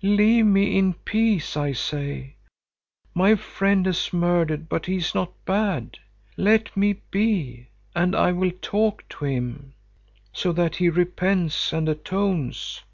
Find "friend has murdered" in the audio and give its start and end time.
3.34-4.68